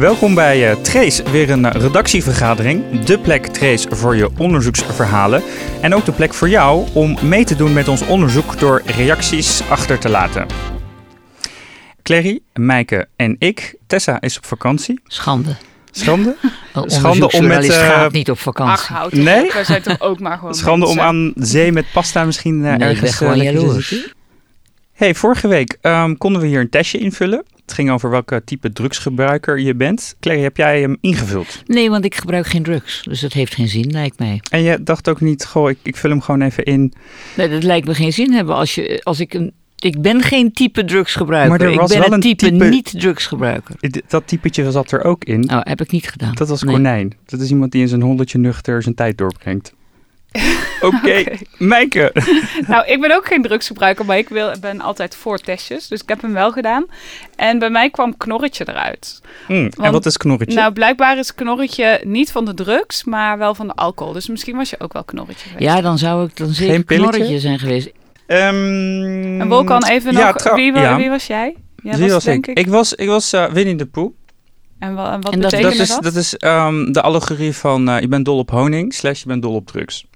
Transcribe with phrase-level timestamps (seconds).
[0.00, 3.00] Welkom bij uh, Trace, weer een redactievergadering.
[3.00, 5.42] De plek Trace voor je onderzoeksverhalen.
[5.80, 9.62] En ook de plek voor jou om mee te doen met ons onderzoek door reacties
[9.68, 10.46] achter te laten.
[12.02, 13.74] Clary, Meike en ik.
[13.86, 15.00] Tessa is op vakantie.
[15.06, 15.56] Schande.
[15.90, 16.36] Schande?
[16.86, 17.64] Schande om met...
[17.64, 18.96] Uh, gaat niet op vakantie.
[18.96, 19.52] Ach, nee?
[19.52, 22.72] Wij zijn toch ook maar gewoon Schande om aan zee met pasta misschien uh, nee,
[22.72, 22.96] ergens...
[22.96, 24.14] ik ben gewoon jaloers.
[24.92, 27.44] hey, vorige week um, konden we hier een testje invullen.
[27.70, 30.16] Het ging over welke type drugsgebruiker je bent.
[30.20, 31.62] Claire, heb jij hem ingevuld?
[31.66, 33.02] Nee, want ik gebruik geen drugs.
[33.02, 34.40] Dus dat heeft geen zin, lijkt mij.
[34.50, 36.92] En je dacht ook niet, goh, ik, ik vul hem gewoon even in.
[37.36, 40.52] Nee, dat lijkt me geen zin hebben als, je, als ik een ik ben geen
[40.52, 41.58] type drugsgebruiker.
[41.58, 43.74] Maar er was ik ben wel een type, type niet-drugsgebruiker.
[44.08, 45.50] Dat typetje zat er ook in.
[45.50, 46.34] Oh, heb ik niet gedaan.
[46.34, 46.74] Dat was nee.
[46.74, 47.12] konijn.
[47.26, 49.74] Dat is iemand die in zijn holletje nuchter zijn tijd doorbrengt.
[50.82, 51.20] Oké, okay.
[51.20, 51.46] okay.
[51.58, 52.12] Meike.
[52.68, 55.88] nou, ik ben ook geen drugsgebruiker, maar ik wil, ben altijd voor testjes.
[55.88, 56.86] Dus ik heb hem wel gedaan.
[57.36, 59.20] En bij mij kwam knorretje eruit.
[59.48, 60.54] Mm, Want, en wat is knorretje?
[60.54, 64.12] Nou, blijkbaar is knorretje niet van de drugs, maar wel van de alcohol.
[64.12, 65.70] Dus misschien was je ook wel knorretje geweest.
[65.70, 67.90] Ja, dan zou ik dan zeker knorretje zijn geweest.
[68.26, 70.96] Um, en Wolkan, even ja, nog, wie, ja.
[70.96, 71.56] wie, was jij?
[71.76, 72.58] Wie was, was denk ik?
[72.58, 74.12] Ik, ik was, ik was uh, Winnie de Poe.
[74.78, 75.74] En, wa en wat en dat, dat, dat?
[75.74, 79.26] Is, dat is um, de allegorie van uh, je bent dol op honing slash je
[79.26, 80.06] bent dol op drugs.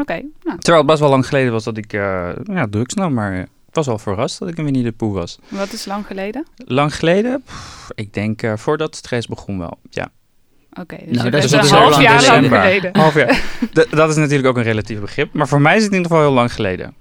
[0.00, 0.58] Okay, nou.
[0.58, 3.48] Terwijl het best wel lang geleden was dat ik uh, ja, drugs nam, maar ik
[3.70, 5.38] was wel verrast dat ik een Winnie de Poe was.
[5.48, 6.46] Wat is lang geleden?
[6.56, 7.42] Lang geleden?
[7.44, 10.08] Pff, ik denk uh, voordat het stress begon wel, ja.
[10.70, 12.96] Oké, okay, dus nou, dat is een dus half jaar lang geleden.
[12.96, 13.42] Half jaar.
[13.90, 16.26] dat is natuurlijk ook een relatief begrip, maar voor mij is het in ieder geval
[16.26, 16.94] heel lang geleden.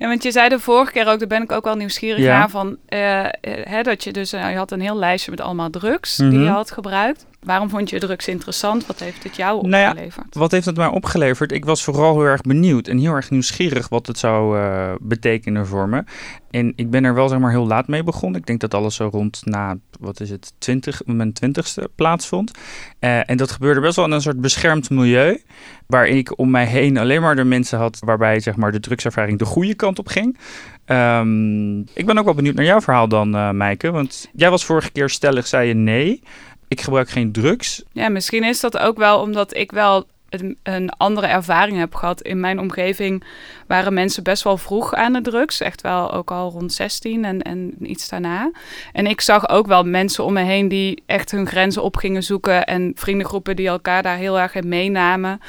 [0.00, 2.38] Ja, want je zei de vorige keer ook, daar ben ik ook wel nieuwsgierig ja.
[2.38, 5.70] naar, van, uh, hè, dat je dus, uh, je had een heel lijstje met allemaal
[5.70, 6.36] drugs mm -hmm.
[6.36, 7.26] die je had gebruikt.
[7.40, 8.86] Waarom vond je drugs interessant?
[8.86, 9.94] Wat heeft het jou opgeleverd?
[9.94, 11.52] Nou ja, wat heeft het mij opgeleverd?
[11.52, 15.66] Ik was vooral heel erg benieuwd en heel erg nieuwsgierig wat het zou uh, betekenen
[15.66, 16.04] voor me.
[16.50, 18.40] En ik ben er wel zeg maar heel laat mee begonnen.
[18.40, 22.50] Ik denk dat alles zo rond na, wat is het, 20, mijn twintigste plaatsvond.
[23.00, 25.42] Uh, en dat gebeurde best wel in een soort beschermd milieu.
[25.86, 29.38] Waar ik om mij heen alleen maar de mensen had waarbij zeg maar de drugservaring
[29.38, 30.38] de goede kant op ging.
[30.86, 33.90] Um, ik ben ook wel benieuwd naar jouw verhaal dan, uh, Maaike.
[33.90, 36.22] Want jij was vorige keer stellig, zei je nee.
[36.70, 37.82] Ik gebruik geen drugs.
[37.92, 40.06] Ja, misschien is dat ook wel omdat ik wel
[40.62, 42.22] een, andere ervaring heb gehad.
[42.22, 43.24] In mijn omgeving
[43.66, 45.60] waren mensen best wel vroeg aan de drugs.
[45.60, 48.50] Echt wel ook al rond 16 en, en iets daarna.
[48.92, 52.22] En ik zag ook wel mensen om me heen die echt hun grenzen op gingen
[52.22, 52.66] zoeken.
[52.66, 55.40] En vriendengroepen die elkaar daar heel erg in meenamen.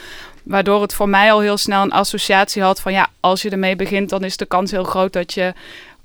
[0.44, 3.76] Waardoor het voor mij al heel snel een associatie had van ja, als je ermee
[3.76, 5.53] begint, dan is de kans heel groot dat je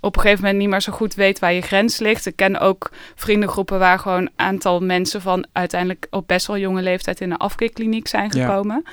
[0.06, 2.26] op een gegeven moment niet meer zo goed weet waar je grens ligt.
[2.26, 6.82] Ik ken ook vriendengroepen waar gewoon een aantal mensen van uiteindelijk op best wel jonge
[6.82, 8.82] leeftijd in een afkeerkliniek zijn gekomen.
[8.84, 8.92] Ja.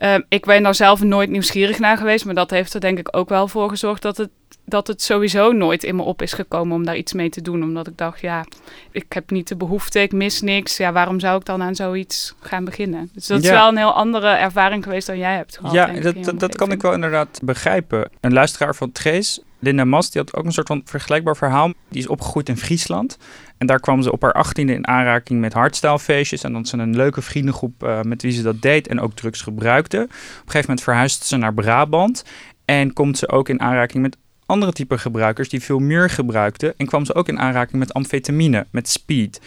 [0.00, 3.16] Uh, ik ben daar zelf nooit nieuwsgierig naar geweest, maar dat heeft er denk ik
[3.16, 4.28] ook wel voor gezorgd dat het,
[4.64, 7.62] dat het sowieso nooit in me op is gekomen om daar iets mee te doen.
[7.62, 8.44] Omdat ik dacht, ja,
[8.90, 10.76] ik heb niet de behoefte, ik mis niks.
[10.76, 13.10] Ja, waarom zou ik dan aan zoiets gaan beginnen?
[13.12, 13.48] Dus dat Ja.
[13.52, 15.72] is wel een heel andere ervaring geweest dan jij hebt gehad.
[15.72, 18.10] Ja, dat, dat, dat kan ik wel inderdaad begrijpen.
[18.20, 21.72] Een luisteraar van Trees, Linda Mas, die had ook een soort van vergelijkbaar verhaal.
[21.88, 23.18] Die is opgegroeid in Friesland.
[23.58, 26.42] En daar kwam ze op haar achttiende in aanraking met hardstylefeestjes.
[26.42, 29.40] En dan ze een leuke vriendengroep uh, met wie ze dat deed en ook drugs
[29.40, 29.96] gebruikte.
[29.96, 32.24] Op een gegeven moment verhuisde ze naar Brabant.
[32.64, 36.74] En komt ze ook in aanraking met andere type gebruikers die veel meer gebruikten.
[36.76, 39.40] En kwam ze ook in aanraking met amfetamine, met speed.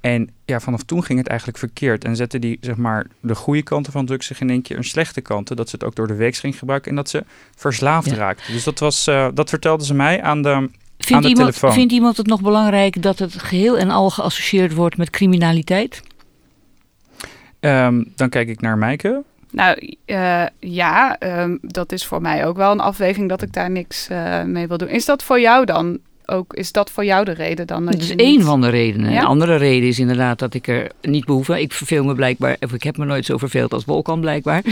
[0.00, 2.04] En ja, vanaf toen ging het eigenlijk verkeerd.
[2.04, 4.84] En zette die, zeg maar, de goede kanten van drugs zich in één keer een
[4.84, 5.56] slechte kanten.
[5.56, 7.24] Dat ze het ook door de week ging gebruiken en dat ze
[7.56, 8.14] verslaafd Ja.
[8.16, 8.52] raakte.
[8.52, 11.72] Dus dat, was, uh, dat vertelde ze mij aan de, aan Vindt de iemand, telefoon.
[11.72, 16.02] vindt iemand het nog belangrijk dat het geheel en al geassocieerd wordt met criminaliteit?
[17.60, 19.22] Um, dan kijk ik naar Maaike.
[19.50, 23.70] Nou uh, ja, um, dat is voor mij ook wel een afweging dat ik daar
[23.70, 24.88] niks uh, mee wil doen.
[24.88, 26.54] Is dat voor jou dan ook?
[26.54, 27.84] Is dat voor jou de reden dan?
[27.84, 28.46] Dat, dat is je één niet...
[28.46, 29.12] van de redenen.
[29.12, 29.20] Ja?
[29.20, 31.60] Een andere reden is inderdaad dat ik er niet behoefte.
[31.60, 34.62] Ik verveel me blijkbaar, of ik heb me nooit zo verveeld als Wolkan blijkbaar.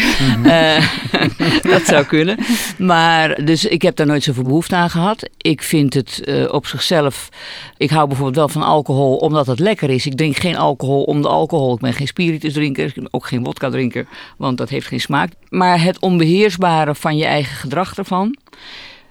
[0.45, 0.89] Uh,
[1.73, 2.39] dat zou kunnen.
[2.79, 5.29] Maar dus ik heb daar nooit zoveel behoefte aan gehad.
[5.37, 7.29] Ik vind het uh, op zichzelf.
[7.77, 10.07] Ik hou bijvoorbeeld wel van alcohol omdat het lekker is.
[10.07, 11.75] Ik drink geen alcohol om de alcohol.
[11.75, 15.33] Ik ben geen spiritusdrinker, ik ben ook geen wodka drinker, want dat heeft geen smaak.
[15.49, 18.37] Maar het onbeheersbare van je eigen gedrag ervan.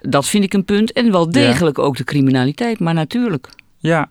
[0.09, 0.91] Dat vind ik een punt.
[0.91, 1.83] En wel degelijk ja.
[1.83, 3.49] ook de criminaliteit, maar natuurlijk.
[3.77, 4.09] Ja,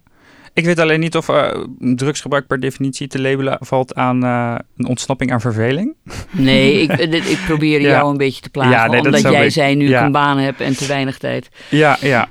[0.55, 4.87] ik weet alleen niet of uh, drugsgebruik per definitie te labelen valt aan uh, een
[4.87, 5.95] ontsnapping aan verveling.
[6.31, 6.93] Nee, ik,
[7.35, 7.89] ik probeer ja.
[7.89, 10.05] jou een beetje te plagen, ja, nee, omdat jij zei nu ja.
[10.05, 11.49] een baan heb en te weinig tijd.
[11.69, 12.29] Ja, ja.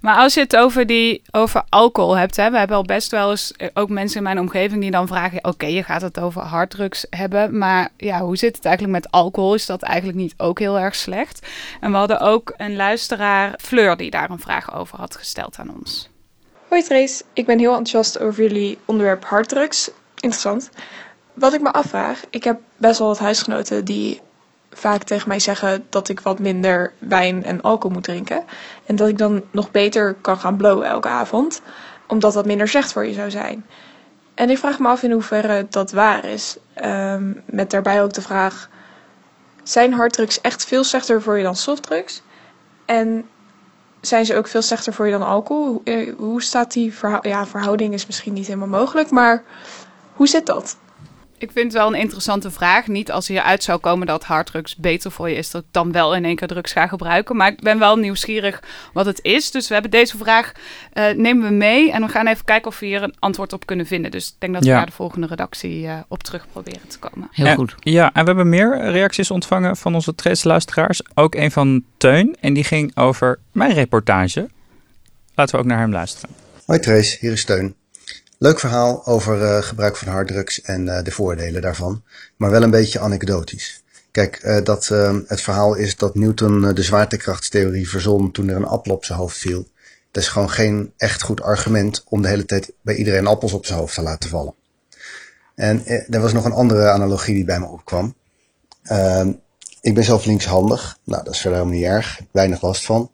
[0.00, 3.30] Maar als je het over, die, over alcohol hebt, hè, we hebben al best wel
[3.30, 6.42] eens eh, ook mensen in mijn omgeving die dan vragen: oké, je gaat het over
[6.42, 9.54] harddrugs hebben, maar ja, hoe zit het eigenlijk met alcohol?
[9.54, 11.46] Is dat eigenlijk niet ook heel erg slecht?
[11.80, 15.74] En we hadden ook een luisteraar, Fleur, die daar een vraag over had gesteld aan
[15.78, 16.08] ons.
[16.68, 19.90] Hoi Trace, ik ben heel enthousiast over jullie onderwerp harddrugs.
[20.14, 20.70] Interessant.
[21.34, 24.20] Wat ik me afvraag, ik heb best wel wat huisgenoten die
[24.72, 28.44] vaak tegen mij zeggen dat ik wat minder wijn en alcohol moet drinken.
[28.86, 31.62] En dat ik dan nog beter kan gaan blowen elke avond,
[32.06, 33.66] omdat dat minder slecht voor je zou zijn.
[34.34, 36.56] En ik vraag me af in hoeverre dat waar is.
[36.74, 38.68] Ehm, met daarbij ook de vraag:
[39.62, 42.22] zijn harddrugs echt veel slechter voor je dan softdrugs?
[42.84, 43.28] En
[44.00, 45.82] zijn ze ook veel slechter voor je dan alcohol?
[45.84, 47.34] Hoe, hoe staat die verhouding?
[47.34, 49.42] Ja, verhouding is misschien niet helemaal mogelijk, maar
[50.12, 50.76] hoe zit dat?
[51.38, 52.86] Ik vind het wel een interessante vraag.
[52.86, 56.14] Niet als hieruit zou komen dat harddrugs beter voor je is, dat ik dan wel
[56.14, 57.36] in één keer drugs ga gebruiken.
[57.36, 58.62] Maar ik ben wel nieuwsgierig
[58.92, 59.50] wat het is.
[59.50, 60.52] Dus we hebben deze vraag,
[60.94, 61.92] uh, nemen we mee.
[61.92, 64.10] En we gaan even kijken of we hier een antwoord op kunnen vinden.
[64.10, 67.28] Dus ik denk dat we daar de volgende redactie uh, op terug proberen te komen.
[67.30, 67.74] Heel goed.
[67.78, 71.02] Ja, en we hebben meer reacties ontvangen van onze Trace luisteraars.
[71.14, 72.36] Ook een van Teun.
[72.40, 74.48] En die ging over mijn reportage.
[75.34, 76.34] Laten we ook naar hem luisteren.
[76.66, 77.77] Hoi Trace, hier is Teun.
[78.40, 82.02] Leuk verhaal over uh, gebruik van harddrugs en uh, de voordelen daarvan,
[82.36, 83.82] maar wel een beetje anekdotisch.
[84.10, 84.88] Kijk, uh, dat,
[85.26, 89.36] het verhaal is dat Newton de zwaartekrachtstheorie verzon toen er een appel op zijn hoofd
[89.36, 89.68] viel.
[90.10, 93.66] Dat is gewoon geen echt goed argument om de hele tijd bij iedereen appels op
[93.66, 94.54] zijn hoofd te laten vallen.
[95.54, 98.14] En er was nog een andere analogie die bij me opkwam.
[98.82, 99.32] Ehm,
[99.80, 100.98] ik ben zelf linkshandig.
[101.04, 102.20] Nou, dat is verder helemaal niet erg.
[102.30, 103.10] Weinig last van.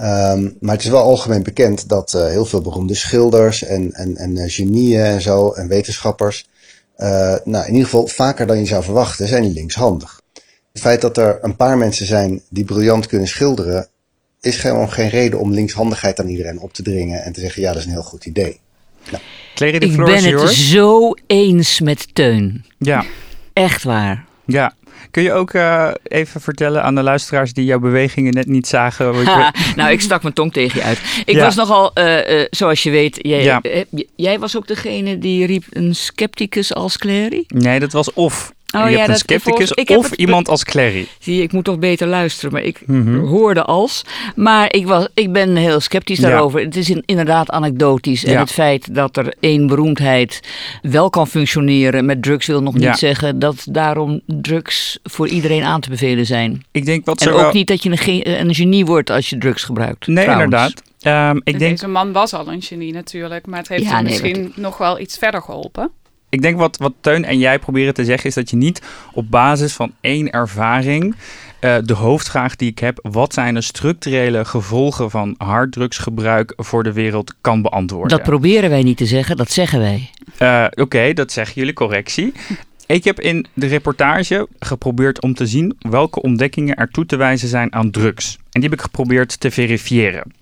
[0.00, 4.16] Um, maar het is wel algemeen bekend dat uh, heel veel beroemde schilders en, en,
[4.16, 6.48] en uh, genieën en zo en wetenschappers,
[6.98, 10.20] uh, nou in ieder geval vaker dan je zou verwachten, zijn die linkshandig.
[10.72, 13.88] Het feit dat er een paar mensen zijn die briljant kunnen schilderen,
[14.40, 17.68] is gewoon geen reden om linkshandigheid aan iedereen op te dringen en te zeggen ja
[17.68, 18.60] dat is een heel goed idee.
[19.10, 19.22] Nou.
[19.78, 22.64] Ik ben het zo eens met Teun.
[22.78, 23.04] Ja.
[23.52, 24.24] Echt waar.
[24.46, 24.74] Ja,
[25.10, 29.24] Kun je ook uh, even vertellen aan de luisteraars die jouw bewegingen net niet zagen?
[29.24, 31.00] Ha, nou, ik stak mijn tong tegen je uit.
[31.24, 31.44] Ik ja.
[31.44, 33.60] was nogal, uh, uh, zoals je weet, jij, ja.
[34.16, 37.44] jij was ook degene die riep een scepticus als Clary?
[37.48, 38.53] Nee, dat was of.
[38.74, 41.06] Oh, je ja, hebt een scepticus of iemand als Clary.
[41.18, 43.26] Zie ik moet toch beter luisteren, maar ik mm -hmm.
[43.26, 44.04] hoorde als.
[44.36, 46.60] Maar ik, was, ik ben heel sceptisch daarover.
[46.60, 46.66] Ja.
[46.66, 48.24] Het is in, inderdaad anekdotisch.
[48.24, 50.40] En het feit dat er één beroemdheid
[50.82, 55.80] wel kan functioneren met drugs wil nog niet zeggen dat daarom drugs voor iedereen aan
[55.80, 56.64] te bevelen zijn.
[56.70, 57.52] Ik denk wat en ook wel...
[57.52, 60.06] niet dat je een, een, genie wordt als je drugs gebruikt.
[60.06, 60.44] Nee, trouwens.
[60.44, 61.32] inderdaad.
[61.32, 61.70] Um, ik denk...
[61.70, 65.18] Deze man was al een genie natuurlijk, maar het heeft hem misschien nog wel iets
[65.18, 65.90] verder geholpen.
[66.34, 68.82] Ik denk wat, wat Teun en jij proberen te zeggen is dat je niet
[69.12, 71.14] op basis van één ervaring
[71.60, 76.92] uh, de hoofdvraag die ik heb, wat zijn de structurele gevolgen van harddrugsgebruik voor de
[76.92, 78.16] wereld kan beantwoorden.
[78.16, 80.10] Dat proberen wij niet te zeggen, dat zeggen wij.
[80.42, 82.32] Uh, Oké, okay, dat zeggen jullie correctie.
[82.86, 87.48] Ik heb in de reportage geprobeerd om te zien welke ontdekkingen er toe te wijzen
[87.48, 88.36] zijn aan drugs.
[88.50, 90.32] En die heb ik geprobeerd te verifiëren.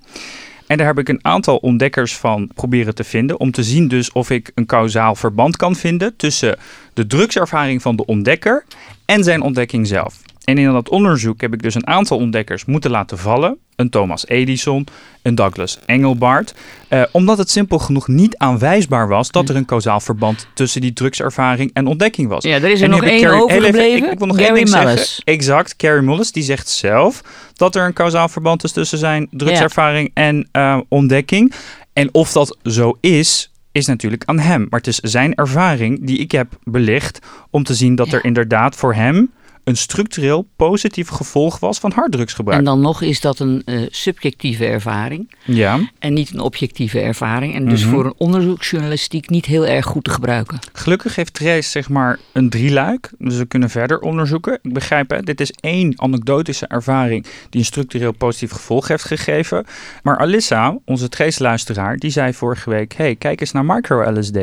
[0.73, 3.41] En daar heb ik een aantal ontdekkers van proberen te vinden.
[3.41, 6.59] Om te zien dus of ik een kausaal verband kan vinden tussen
[6.93, 8.65] de drugservaring van de ontdekker
[9.05, 10.21] en zijn ontdekking zelf.
[10.45, 13.59] En in dat onderzoek heb ik dus een aantal ontdekkers moeten laten vallen.
[13.77, 14.87] Een Thomas Edison,
[15.23, 16.55] een Douglas Engelbart.
[16.91, 20.93] Uh, omdat het simpel genoeg niet aanwijsbaar was dat er een kausaal verband tussen die
[20.93, 22.45] drugservaring en ontdekking was.
[22.45, 23.97] Ja, er is er nog één overgebleven.
[23.97, 24.95] Ik, ik, wil nog Gary één ding Mullis.
[24.95, 25.25] zeggen.
[25.25, 27.23] Exact, Carrie Mullis die zegt zelf
[27.55, 30.23] dat er een kausaal verband is tussen zijn drugservaring ja.
[30.23, 31.53] en uh, ontdekking.
[31.93, 34.67] En of dat zo is, is natuurlijk aan hem.
[34.71, 37.19] Maar het is zijn ervaring die ik heb belicht
[37.51, 38.17] om te zien dat ja.
[38.17, 39.31] er inderdaad voor hem
[39.65, 42.59] een structureel positief gevolg was van harddrugsgebruik.
[42.59, 45.81] En dan nog is dat een uh, subjectieve ervaring ja.
[45.99, 47.55] en niet een objectieve ervaring.
[47.55, 47.95] En dus mm -hmm.
[47.95, 50.59] voor een onderzoeksjournalistiek niet heel erg goed te gebruiken.
[50.73, 54.59] Gelukkig heeft Trace zeg maar een drieluik, dus we kunnen verder onderzoeken.
[54.63, 59.65] Ik begrijp, hè, dit is één anekdotische ervaring die een structureel positief gevolg heeft gegeven.
[60.03, 64.39] Maar Alissa, onze Trace-luisteraar, die zei vorige week, hey, kijk eens naar micro-LSD.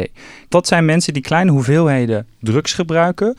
[0.49, 3.37] Dat zijn mensen die kleine hoeveelheden drugs gebruiken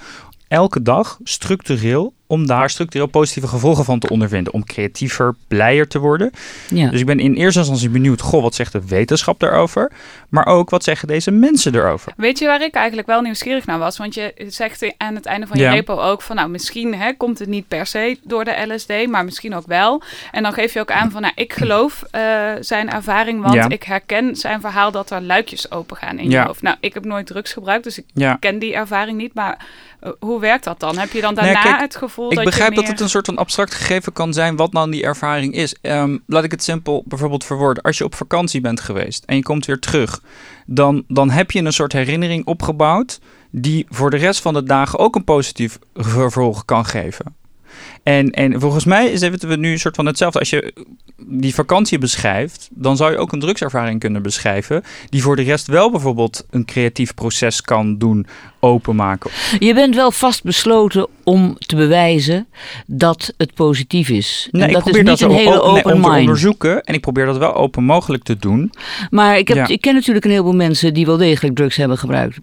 [0.51, 4.53] elke dag structureel om daar structureel positieve gevolgen van te ondervinden.
[4.53, 6.31] Om creatiever, blijer te worden.
[6.69, 6.91] Ja.
[6.91, 9.93] Dus ik ben in eerste instantie benieuwd, goh, wat zegt de wetenschap daarover?
[10.29, 12.13] Maar ook, wat zeggen deze mensen erover?
[12.17, 13.97] Weet je waar ik eigenlijk wel nieuwsgierig naar was?
[13.99, 15.71] Want je zegt aan het einde van je Ja.
[15.73, 19.25] repo ook van, nou, misschien hè, komt het niet per se door de LSD, maar
[19.25, 20.03] misschien ook wel.
[20.33, 22.23] En dan geef je ook aan van, nou, ik geloof eh,
[22.61, 23.69] zijn ervaring, want Ja.
[23.69, 26.63] ik herken zijn verhaal dat er luikjes open gaan in je hoofd.
[26.63, 28.35] Nou, ik heb nooit drugs gebruikt, dus ik Ja.
[28.41, 29.67] ken die ervaring niet, maar
[30.01, 30.99] eh, hoe werkt dat dan?
[30.99, 33.09] Heb je dan Nee, daarna kijk, het gevoel Ik dat begrijp je dat het een
[33.09, 35.75] soort van abstract gegeven kan zijn wat nou die ervaring is.
[35.81, 37.83] Ehm, laat ik het simpel bijvoorbeeld verwoorden.
[37.83, 40.23] Als je op vakantie bent geweest en je komt weer terug,
[40.67, 44.99] dan, dan heb je een soort herinnering opgebouwd die voor de rest van de dagen
[44.99, 47.40] ook een positief vervolg kan geven.
[48.03, 50.39] En, en volgens mij is het nu een soort van hetzelfde.
[50.39, 50.73] Als je
[51.27, 54.83] die vakantie beschrijft, dan zou je ook een drugservaring kunnen beschrijven.
[55.09, 58.27] Die voor de rest wel bijvoorbeeld een creatief proces kan doen
[58.61, 59.31] openmaken.
[59.59, 62.47] Je bent wel vastbesloten om te bewijzen
[62.87, 64.49] dat het positief is.
[64.51, 66.21] Nee, en dat ik probeer is niet dat een hele open om te mind.
[66.21, 66.83] onderzoeken.
[66.83, 68.73] En ik probeer dat wel open mogelijk te doen.
[69.11, 69.69] Maar ik, heb, Ja.
[69.69, 72.39] ik ken natuurlijk een heleboel mensen die wel degelijk drugs hebben gebruikt.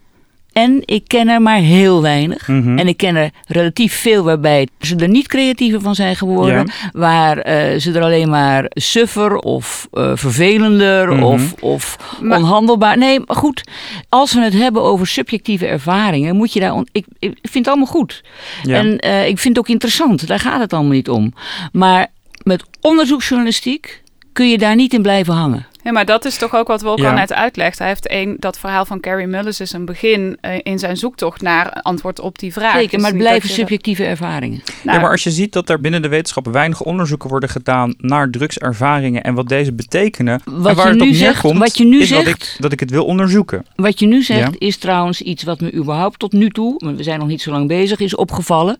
[0.58, 2.48] En ik ken er maar heel weinig.
[2.48, 2.78] Mhm.
[2.78, 6.72] En ik ken er relatief veel waarbij ze er niet creatiever van zijn geworden.
[6.92, 11.24] Waar eh, ze er alleen maar suffer of eh, vervelender Mhm.
[11.24, 12.98] of, of Maar- onhandelbaar.
[12.98, 13.64] Nee, maar goed.
[14.10, 16.74] Als we het hebben over subjectieve ervaringen, moet je daar.
[16.74, 18.24] on- ik, ik vind het allemaal goed.
[18.64, 18.76] Ja.
[18.78, 20.28] En eh, ik vind het ook interessant.
[20.28, 21.34] Daar gaat het allemaal niet om.
[21.72, 22.08] Maar
[22.44, 25.66] met onderzoeksjournalistiek kun je daar niet in blijven hangen.
[25.88, 27.14] Ja, maar dat is toch ook wat Wolkan Ja.
[27.14, 27.80] net uitlegt.
[27.80, 31.42] Hij heeft een, dat verhaal van Carrie Mullis is een begin eh, in zijn zoektocht
[31.42, 32.74] naar antwoord op die vraag.
[32.74, 34.62] Zeker, Dus maar het blijven dat je- subjectieve ervaringen.
[34.84, 37.94] Nou, ja, maar als je ziet dat er binnen de wetenschap weinig onderzoeken worden gedaan
[37.98, 41.58] naar drugservaringen en wat deze betekenen, Wat en waar je het nu op zegt- neerkomt,
[41.60, 43.66] wat je nu is dat zegt- ik, dat ik het wil onderzoeken.
[43.76, 44.68] Wat je nu zegt Ja.
[44.68, 47.52] is trouwens iets wat me überhaupt tot nu toe, want we zijn nog niet zo
[47.52, 48.78] lang bezig, is opgevallen.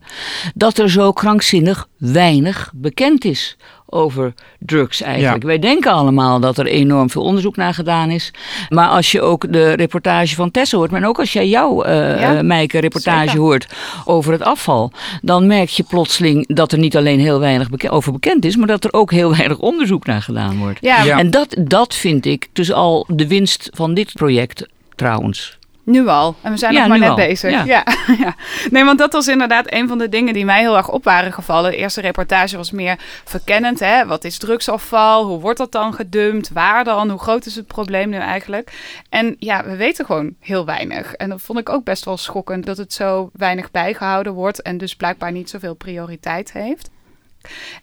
[0.54, 3.56] Dat er zo krankzinnig weinig bekend is
[3.90, 5.42] over drugs eigenlijk.
[5.42, 5.48] Ja.
[5.48, 8.30] Wij denken allemaal dat er enorm veel onderzoek naar gedaan is.
[8.68, 12.42] Maar als je ook de reportage van Tessa hoort, maar ook als jij jouw, Ja,
[12.42, 13.40] Meike, reportage zeker.
[13.40, 13.66] hoort
[14.04, 14.92] over het afval,
[15.22, 18.66] dan merk je plotseling dat er niet alleen heel weinig beke- over bekend is, maar
[18.66, 20.78] dat er ook heel weinig onderzoek naar gedaan wordt.
[20.80, 21.18] ja, Ja.
[21.18, 25.57] En dat, dat vind ik dus al de winst van dit project trouwens.
[25.90, 26.34] Nu al.
[26.42, 27.14] En we zijn Ja, nog maar net al.
[27.16, 27.50] bezig.
[27.50, 27.64] Ja.
[27.64, 27.84] Ja.
[28.18, 28.34] Ja,
[28.70, 31.32] Nee, want dat was inderdaad een van de dingen die mij heel erg op waren
[31.32, 31.70] gevallen.
[31.70, 33.80] De eerste reportage was meer verkennend.
[33.80, 34.06] Hè?
[34.06, 35.24] Wat is drugsafval?
[35.26, 36.50] Hoe wordt dat dan gedumpt?
[36.52, 37.10] Waar dan?
[37.10, 38.72] Hoe groot is het probleem nu eigenlijk?
[39.08, 41.14] En ja, we weten gewoon heel weinig.
[41.14, 44.62] En dat vond ik ook best wel schokkend dat het zo weinig bijgehouden wordt.
[44.62, 46.90] En dus blijkbaar niet zoveel prioriteit heeft.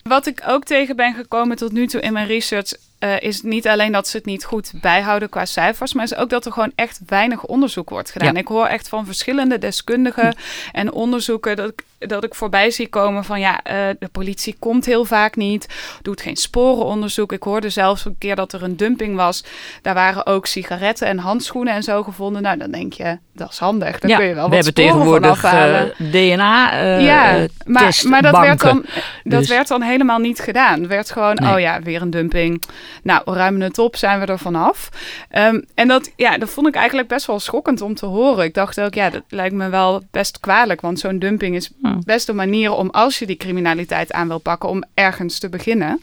[0.04, 2.74] Wat ik ook tegen ben gekomen tot nu toe in mijn research.
[3.06, 6.30] Eh, is niet alleen dat ze het niet goed bijhouden qua cijfers, maar is ook
[6.30, 8.34] dat er gewoon echt weinig onderzoek wordt gedaan.
[8.34, 8.40] Ja.
[8.40, 10.36] Ik hoor echt van verschillende deskundigen
[10.72, 14.86] en onderzoeken dat ik, dat ik voorbij zie komen van ja, eh, de politie komt
[14.86, 15.68] heel vaak niet,
[16.02, 17.32] doet geen sporenonderzoek.
[17.32, 19.44] Ik hoorde zelfs een keer dat er een dumping was.
[19.82, 22.42] Daar waren ook sigaretten en handschoenen en zo gevonden.
[22.42, 24.00] Nou, dan denk je, dat is handig.
[24.00, 25.94] Dan ja, kun je wel we wat hebben sporen van tegenwoordig afhalen.
[25.98, 28.86] eh, DNA ja, maar, maar dat, werd dan,
[29.24, 30.80] dat Dus- werd dan helemaal niet gedaan.
[30.80, 31.54] Het werd gewoon, Nee.
[31.54, 32.62] oh ja, weer een dumping.
[33.04, 34.90] Nou, ruimen het op, zijn we er vanaf.
[35.30, 38.46] Ehm, en dat, ja, dat vond ik eigenlijk best wel schokkend om te horen.
[38.46, 40.82] Ik dacht ook, ja, dat lijkt me wel best kwalijk.
[40.82, 41.72] Want zo'n dumping is
[42.06, 46.00] best een manier om, als je die criminaliteit aan wil pakken, om ergens te beginnen.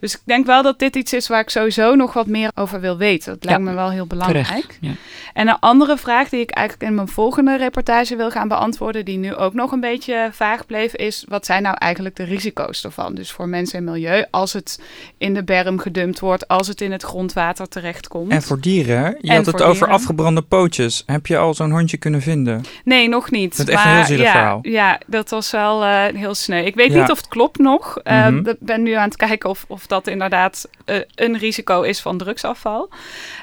[0.00, 2.80] Dus ik denk wel dat dit iets is waar ik sowieso nog wat meer over
[2.80, 3.32] wil weten.
[3.32, 4.78] Dat lijkt Ja, me wel heel belangrijk.
[4.80, 4.92] Ja.
[5.34, 9.18] En een andere vraag die ik eigenlijk in mijn volgende reportage wil gaan beantwoorden, die
[9.18, 13.14] nu ook nog een beetje vaag bleef, is wat zijn nou eigenlijk de risico's ervan?
[13.14, 14.80] Dus voor mensen en milieu, als het
[15.18, 18.32] in de berm gedumpt wordt, als het in het grondwater terechtkomt.
[18.32, 19.88] En voor dieren, je En had het over dieren.
[19.94, 21.02] afgebrande pootjes.
[21.06, 22.64] Heb je al zo'n hondje kunnen vinden?
[22.84, 23.56] Nee, nog niet.
[23.56, 24.58] Dat is echt een heel zielig ja, verhaal.
[24.62, 26.64] Ja, dat was wel eh, heel sneu.
[26.64, 27.00] Ik weet Ja.
[27.00, 27.98] niet of het klopt nog.
[27.98, 28.48] Eh, Mhm.
[28.48, 32.18] Ik ben nu aan het kijken of, of dat inderdaad eh, een risico is van
[32.18, 32.88] drugsafval.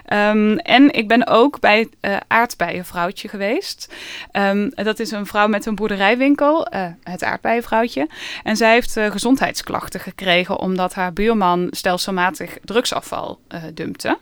[0.06, 3.94] Ehm, en ik ben ook bij eh aardbeienvrouwtje geweest.
[4.32, 6.68] Ehm, dat is een vrouw met een boerderijwinkel,
[7.04, 8.08] het aardbeienvrouwtje.
[8.44, 14.18] En zij heeft gezondheidsklachten gekregen omdat haar buurman stelselmatig drugsafval eh, dumpte.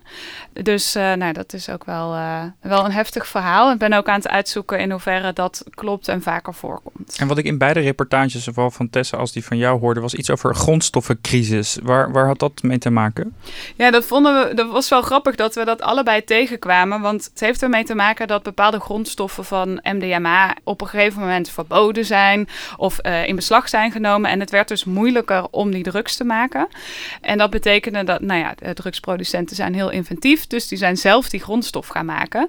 [0.53, 3.71] Dus eh, nou, dat is ook wel, eh, wel een heftig verhaal.
[3.71, 7.15] Ik ben ook aan het uitzoeken in hoeverre dat klopt en vaker voorkomt.
[7.19, 10.13] En wat ik in beide reportages, zowel van Tessa als die van jou hoorde, was
[10.13, 11.77] iets over een grondstoffencrisis.
[11.83, 13.35] Waar, waar had dat mee te maken?
[13.75, 14.53] Ja, dat vonden we.
[14.53, 17.01] Dat was wel grappig dat we dat allebei tegenkwamen.
[17.01, 21.49] Want het heeft ermee te maken dat bepaalde grondstoffen van MDMA op een gegeven moment
[21.49, 24.29] verboden zijn of in beslag zijn genomen.
[24.29, 26.67] En het werd dus moeilijker om die drugs te maken.
[27.21, 31.29] En dat betekende dat, nou ja, de drugsproducenten zijn heel inventief, dus die zijn zelf
[31.29, 32.45] die grondstof gaan maken.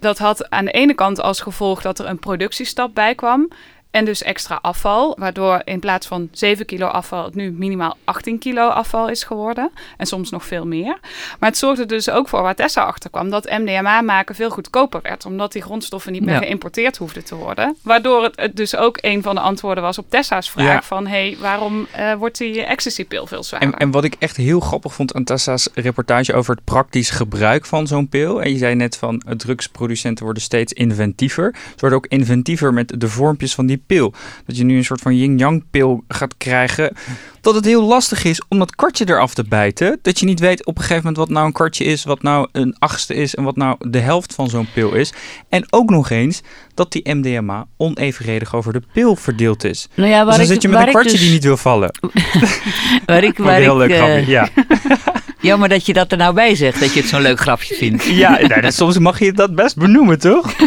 [0.00, 3.48] Dat had aan de ene kant als gevolg dat er een productiestap bij kwam.
[3.96, 8.38] En dus extra afval, waardoor in plaats van 7 kilo afval het nu minimaal 18
[8.38, 9.70] kilo afval is geworden.
[9.96, 10.98] En soms nog veel meer.
[11.40, 15.00] Maar het zorgde dus ook voor waar Tessa achter kwam, dat MDMA maken veel goedkoper
[15.02, 15.26] werd.
[15.26, 16.40] Omdat die grondstoffen niet meer Ja.
[16.40, 17.76] geïmporteerd hoefden te worden.
[17.82, 20.82] Waardoor het, het dus ook een van de antwoorden was op Tessa's vraag Ja.
[20.82, 21.06] van...
[21.06, 23.72] hé, hey, waarom eh, wordt die ecstasy-pil veel zwaarder?
[23.72, 27.66] En, en wat ik echt heel grappig vond aan Tessa's reportage over het praktisch gebruik
[27.66, 28.42] van zo'n pil.
[28.42, 31.54] En je zei net van eh, drugsproducenten worden steeds inventiever.
[31.54, 34.12] Ze worden ook inventiever met de vormpjes van die pil.
[34.46, 36.96] Dat je nu een soort van yin-yang pil gaat krijgen.
[37.40, 39.98] Dat het heel lastig is om dat kwartje eraf te bijten.
[40.02, 42.48] Dat je niet weet op een gegeven moment wat nou een kwartje is, wat nou
[42.52, 45.12] een achtste is en wat nou de helft van zo'n pil is.
[45.48, 46.40] En ook nog eens
[46.74, 49.88] dat die MDMA onevenredig over de pil verdeeld is.
[49.94, 51.44] Nou ja, waar dus dan ik, zit je met waar een kwartje dus- die niet
[51.44, 51.90] wil vallen.
[53.06, 54.48] Waar ik, waar een heel ik, leuk grapje, ja.
[55.40, 58.04] Jammer dat je dat er nou bij zegt, dat je het zo'n leuk grapje vindt.
[58.04, 60.52] Ja, nou, dat- soms mag je dat best benoemen, toch?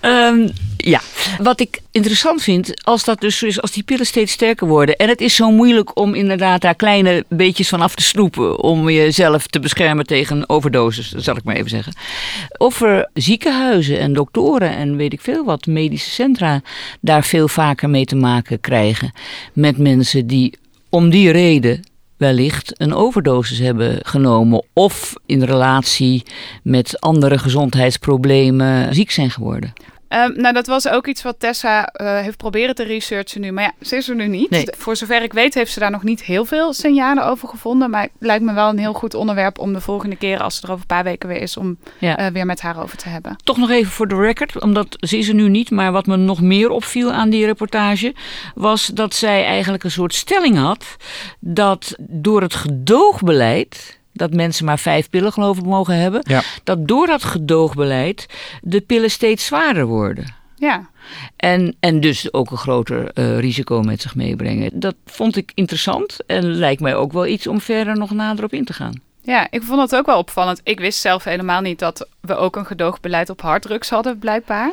[0.00, 0.48] Ehm,
[0.80, 1.00] ja,
[1.38, 4.96] wat ik interessant vind, als dat dus is, als die pillen steeds sterker worden.
[4.96, 8.62] En het is zo moeilijk om inderdaad daar kleine beetjes van af te snoepen.
[8.62, 11.92] om jezelf te beschermen tegen overdosis, zal ik maar even zeggen.
[12.56, 16.60] Of er ziekenhuizen en doktoren en weet ik veel wat, medische centra.
[17.00, 19.12] daar veel vaker mee te maken krijgen.
[19.52, 20.58] met mensen die
[20.88, 21.80] om die reden
[22.16, 26.22] wellicht een overdosis hebben genomen of in relatie
[26.62, 29.72] met andere gezondheidsproblemen ziek zijn geworden.
[30.10, 33.52] Ehm, nou, dat was ook iets wat Tessa eh, heeft proberen te researchen nu.
[33.52, 34.50] Maar ja, ze is er nu niet.
[34.50, 34.66] Nee.
[34.78, 37.90] Voor zover ik weet heeft ze daar nog niet heel veel signalen over gevonden.
[37.90, 40.62] Maar het lijkt me wel een heel goed onderwerp om de volgende keer, als ze
[40.62, 42.16] er over een paar weken weer is, om Ja.
[42.16, 43.36] eh, weer met haar over te hebben.
[43.44, 46.16] Toch nog even voor de record, omdat ze is er nu niet, maar wat me
[46.16, 48.14] nog meer opviel aan die reportage,
[48.54, 50.96] was dat zij eigenlijk een soort stelling had
[51.40, 56.42] dat door het gedoogbeleid, dat mensen maar vijf pillen geloof ik mogen hebben, Ja.
[56.64, 58.26] dat door dat gedoogbeleid
[58.62, 60.34] de pillen steeds zwaarder worden.
[60.56, 60.88] Ja.
[61.36, 64.70] En, en dus ook een groter eh, risico met zich meebrengen.
[64.80, 68.52] Dat vond ik interessant en lijkt mij ook wel iets om verder nog nader op
[68.52, 69.00] in te gaan.
[69.22, 70.60] Ja, ik vond het ook wel opvallend.
[70.64, 74.70] Ik wist zelf helemaal niet dat we ook een gedoogbeleid op harddrugs hadden, blijkbaar.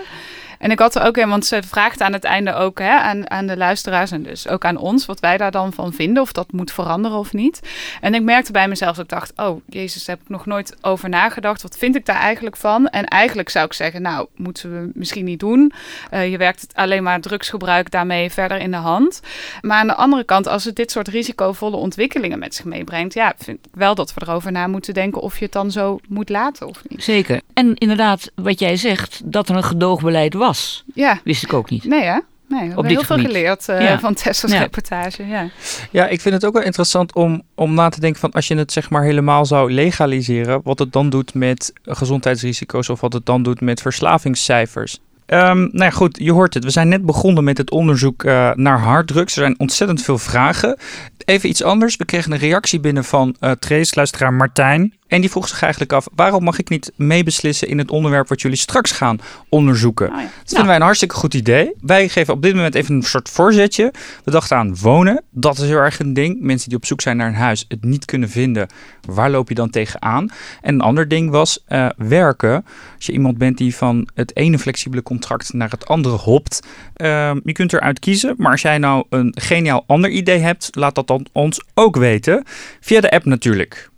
[0.59, 3.29] En ik had er ook een, want ze vraagt aan het einde ook hè, aan,
[3.29, 6.31] aan de luisteraars en dus ook aan ons wat wij daar dan van vinden, of
[6.31, 7.59] dat moet veranderen of niet.
[8.01, 10.75] En ik merkte bij mezelf dat ik dacht, oh jezus, daar heb ik nog nooit
[10.81, 11.61] over nagedacht.
[11.61, 12.87] Wat vind ik daar eigenlijk van?
[12.87, 15.71] En eigenlijk zou ik zeggen, nou, moeten we misschien niet doen.
[16.09, 19.21] Eh, je werkt alleen maar drugsgebruik daarmee verder in de hand.
[19.61, 23.33] Maar aan de andere kant, als het dit soort risicovolle ontwikkelingen met zich meebrengt, ja,
[23.37, 26.29] vind ik wel dat we erover na moeten denken of je het dan zo moet
[26.29, 27.03] laten of niet.
[27.03, 27.41] Zeker.
[27.53, 30.46] En inderdaad, wat jij zegt, dat er een gedoogbeleid was,
[30.93, 31.83] Ja, wist ik ook niet.
[31.83, 32.17] nee hè?
[32.49, 33.99] Nee, we hebben heel veel geleerd eh, Ja.
[33.99, 34.59] van Tessa's Ja.
[34.59, 35.27] reportage.
[35.27, 35.49] Ja.
[35.91, 38.55] Ja, ik vind het ook wel interessant om, om na te denken van als je
[38.55, 43.25] het zeg maar helemaal zou legaliseren, wat het dan doet met gezondheidsrisico's of wat het
[43.25, 44.99] dan doet met verslavingscijfers.
[45.25, 46.63] Ehm, nou ja, goed, je hoort het.
[46.63, 49.35] We zijn net begonnen met het onderzoek eh, naar harddrugs.
[49.35, 50.77] Er zijn ontzettend veel vragen.
[51.25, 51.95] Even iets anders.
[51.95, 54.93] We kregen een reactie binnen van eh Trace, luisteraar Martijn.
[55.07, 58.41] En die vroeg zich eigenlijk af, waarom mag ik niet meebeslissen in het onderwerp wat
[58.41, 60.07] jullie straks gaan onderzoeken?
[60.07, 60.21] Oh ja.
[60.21, 61.71] Dat vinden wij een hartstikke goed idee.
[61.81, 63.93] Wij geven op dit moment even een soort voorzetje.
[64.23, 65.23] We dachten aan wonen.
[65.31, 66.41] Dat is heel erg een ding.
[66.41, 68.67] Mensen die op zoek zijn naar een huis, het niet kunnen vinden.
[69.01, 70.29] Waar loop je dan tegenaan?
[70.61, 72.65] En een ander ding was eh, werken.
[72.95, 76.67] Als je iemand bent die van het ene flexibele contract naar het andere hopt.
[76.93, 78.33] ehm, je kunt eruit kiezen.
[78.37, 82.43] Maar als jij nou een geniaal ander idee hebt, laat dat dan ons ook weten.
[82.79, 83.89] Via de app natuurlijk.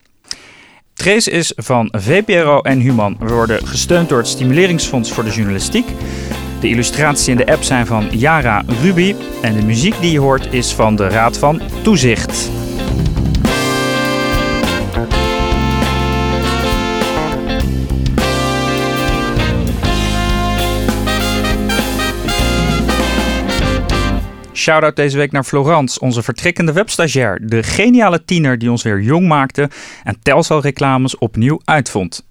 [1.00, 3.16] Trace is van VPRO en Human.
[3.20, 5.86] We worden gesteund door het Stimuleringsfonds voor de Journalistiek.
[6.60, 9.16] De illustraties in de app zijn van Yara Ruby.
[9.42, 12.59] En de muziek die je hoort is van de Raad van Toezicht.
[24.69, 27.39] Shout-out deze week naar Florence, onze vertrekkende webstagiair.
[27.47, 29.69] De geniale tiener die ons weer jong maakte
[30.03, 32.29] en Telcel-reclames opnieuw uitvond.